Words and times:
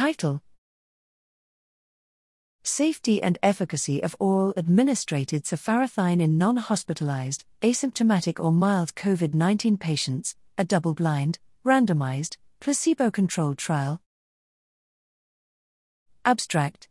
Title 0.00 0.40
Safety 2.64 3.22
and 3.22 3.36
efficacy 3.42 4.02
of 4.02 4.16
oral 4.18 4.54
administered 4.56 5.28
cepharanthine 5.28 6.22
in 6.22 6.38
non 6.38 6.56
hospitalized, 6.56 7.44
asymptomatic, 7.60 8.42
or 8.42 8.50
mild 8.50 8.94
COVID 8.94 9.34
19 9.34 9.76
patients, 9.76 10.36
a 10.56 10.64
double 10.64 10.94
blind, 10.94 11.38
randomized, 11.66 12.38
placebo 12.60 13.10
controlled 13.10 13.58
trial. 13.58 14.00
Abstract 16.24 16.88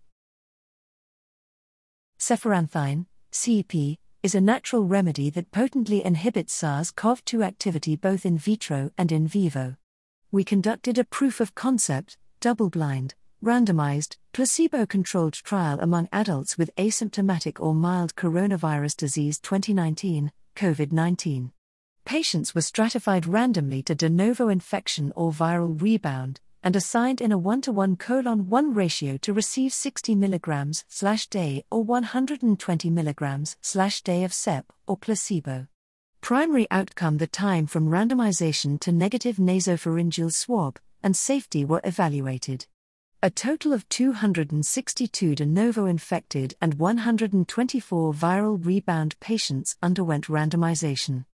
Cepharanthine, 2.20 3.08
CP, 3.32 3.98
is 4.22 4.36
a 4.36 4.40
natural 4.40 4.84
remedy 4.84 5.32
that 5.32 5.52
potently 5.52 6.06
inhibits 6.06 6.54
SARS 6.54 6.92
CoV 6.92 7.26
2 7.26 7.42
activity 7.42 7.96
both 7.96 8.24
in 8.24 8.38
vitro 8.38 8.92
and 9.00 9.12
in 9.12 9.28
vivo. 9.28 9.78
We 10.32 10.44
conducted 10.44 11.00
a 11.00 11.04
proof 11.04 11.40
of 11.40 11.56
concept, 11.56 12.16
double 12.40 12.70
blind, 12.70 13.16
randomized, 13.44 14.16
placebo 14.32 14.86
controlled 14.86 15.34
trial 15.34 15.78
among 15.82 16.08
adults 16.14 16.58
with 16.58 16.74
asymptomatic 16.78 17.60
or 17.60 17.74
mild 17.74 18.16
coronavirus 18.16 18.96
disease 18.96 19.40
2019, 19.40 20.32
COVID 20.56 20.92
19. 20.92 21.52
Patients 22.06 22.56
were 22.56 22.62
stratified 22.62 23.26
randomly 23.26 23.84
to 23.84 23.94
de 23.94 24.10
novo 24.10 24.48
infection 24.48 25.12
or 25.16 25.32
viral 25.32 25.82
rebound, 25.82 26.40
and 26.64 26.76
assigned 26.76 27.22
in 27.22 27.32
a 27.32 27.38
1 27.38 27.62
to 27.62 27.72
1 27.72 27.98
colon 27.98 28.50
1 28.50 28.74
ratio 28.74 29.18
to 29.18 29.34
receive 29.34 29.74
60 29.74 30.16
mg 30.16 30.84
slash 30.88 31.28
day 31.28 31.64
or 31.70 31.84
120 31.84 32.90
mg 32.90 33.56
slash 33.62 34.02
day 34.02 34.24
of 34.24 34.34
CEP 34.34 34.72
or 34.88 34.98
placebo. 34.98 35.68
Primary 36.22 36.68
outcome 36.72 37.18
the 37.18 37.28
time 37.28 37.66
from 37.66 37.90
randomization 37.90 38.80
to 38.80 38.92
negative 38.92 39.38
nasopharyngeal 39.38 40.34
swab 40.34 40.80
and 41.04 41.16
safety 41.16 41.66
were 41.66 41.82
evaluated. 41.84 42.66
A 43.22 43.30
total 43.30 43.74
of 43.74 43.88
262 43.90 45.36
de 45.36 45.46
novo 45.46 45.86
infected 45.86 46.56
and 46.62 46.76
124 46.76 48.14
viral 48.14 48.66
rebound 48.66 49.20
patients 49.20 49.76
underwent 49.82 50.28
randomization. 50.28 51.26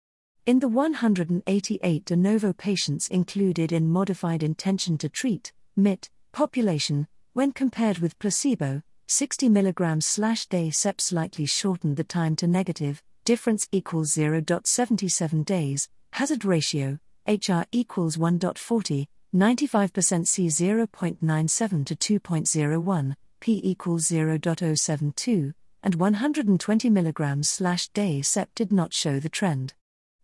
In 0.47 0.61
the 0.61 0.69
188 0.69 2.05
de 2.05 2.16
novo 2.16 2.53
patients 2.53 3.08
included 3.08 3.72
in 3.72 3.88
modified 3.88 4.42
intention 4.42 4.97
to 4.98 5.08
treat 5.08 5.53
MIT 5.77 6.08
population, 6.33 7.06
when 7.33 7.53
compared 7.53 7.98
with 7.98 8.19
placebo, 8.19 8.83
60 9.06 9.48
mg 9.48 10.48
day 10.48 10.70
CEP 10.70 11.00
slightly 11.00 11.47
shortened 11.47 11.97
the 11.97 12.05
time 12.05 12.34
to 12.36 12.47
negative, 12.47 13.03
difference 13.25 13.69
equals 13.72 14.14
0.77 14.14 15.44
days, 15.44 15.88
hazard 16.12 16.44
ratio, 16.44 16.98
HR 17.27 17.64
equals 17.72 18.16
1.40, 18.16 19.06
95% 19.34 20.28
C 20.28 20.46
0.97 20.46 21.86
to 21.86 22.20
2.01, 22.20 23.14
P 23.41 23.60
equals 23.64 24.04
0.072, 24.04 25.54
and 25.82 25.94
120 25.96 26.91
mg 26.91 27.92
day 27.92 28.22
CEP 28.22 28.54
did 28.54 28.70
not 28.72 28.92
show 28.94 29.18
the 29.18 29.28
trend. 29.28 29.74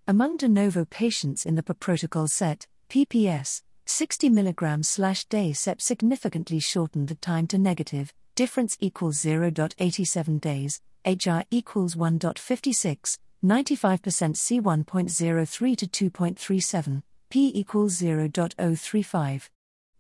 Among 0.07 0.37
de 0.37 0.49
novo 0.49 0.85
patients 0.85 1.45
in 1.45 1.57
the 1.57 1.63
per 1.65 1.75
protocol 1.75 2.29
set, 2.29 2.69
PPS, 2.89 3.63
60 3.85 4.31
mg 4.31 5.29
day 5.29 5.53
CEP 5.53 5.81
significantly 5.81 6.61
shortened 6.61 7.09
the 7.09 7.17
time 7.17 7.49
to 7.49 7.59
negative, 7.59 8.15
difference 8.37 8.77
equals 8.79 9.19
0.87 9.19 10.41
days, 10.41 10.81
HR 11.05 11.41
equals 11.51 11.97
1.56, 11.97 13.19
95% 13.45 14.37
C 14.37 14.61
1.03 14.61 15.77
to 15.77 16.11
2.37, 16.11 17.03
P 17.31 17.53
equals 17.55 18.01
0.035. 18.01 19.51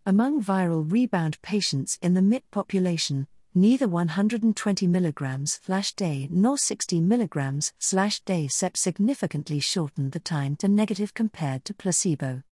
Among 0.04 0.42
viral 0.42 0.90
rebound 0.90 1.40
patients 1.42 1.96
in 2.02 2.14
the 2.14 2.20
MIT 2.20 2.44
population, 2.50 3.28
neither 3.54 3.86
120 3.86 4.88
mg 4.88 5.94
day 5.94 6.28
nor 6.28 6.58
60 6.58 7.00
mg 7.00 8.24
day 8.24 8.48
CEP 8.48 8.76
significantly 8.76 9.60
shortened 9.60 10.10
the 10.10 10.18
time 10.18 10.56
to 10.56 10.66
negative 10.66 11.14
compared 11.14 11.64
to 11.64 11.72
placebo. 11.72 12.42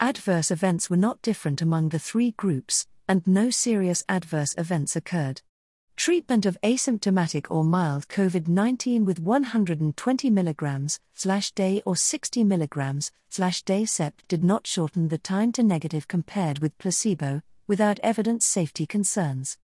Adverse 0.00 0.50
events 0.50 0.88
were 0.88 0.96
not 0.96 1.20
different 1.20 1.60
among 1.60 1.90
the 1.90 1.98
three 1.98 2.30
groups, 2.30 2.86
and 3.06 3.26
no 3.26 3.50
serious 3.50 4.02
adverse 4.08 4.54
events 4.56 4.96
occurred. 4.96 5.42
Treatment 5.96 6.46
of 6.46 6.56
asymptomatic 6.62 7.46
or 7.50 7.64
mild 7.64 8.08
COVID 8.08 8.48
19 8.48 9.04
with 9.04 9.20
120 9.20 10.30
mg 10.30 10.98
slash 11.14 11.52
day 11.52 11.82
or 11.84 11.94
60 11.94 12.44
mg 12.44 13.10
slash 13.28 13.62
day 13.62 13.84
CEP 13.84 14.22
did 14.26 14.42
not 14.42 14.66
shorten 14.66 15.08
the 15.08 15.18
time 15.18 15.52
to 15.52 15.62
negative 15.62 16.08
compared 16.08 16.58
with 16.58 16.76
placebo, 16.78 17.42
without 17.66 18.00
evidence 18.02 18.44
safety 18.44 18.86
concerns. 18.86 19.58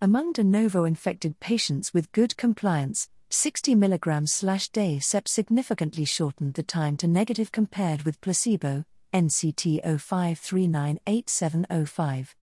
Among 0.00 0.32
de 0.32 0.44
novo 0.44 0.84
infected 0.84 1.40
patients 1.40 1.92
with 1.92 2.12
good 2.12 2.36
compliance, 2.36 3.08
60 3.30 3.74
mg 3.74 4.72
day 4.72 4.98
CEP 4.98 5.28
significantly 5.28 6.04
shortened 6.04 6.54
the 6.54 6.62
time 6.62 6.96
to 6.98 7.06
negative 7.06 7.52
compared 7.52 8.02
with 8.02 8.20
placebo, 8.20 8.84
NCT 9.12 9.82
05398705. 9.84 12.34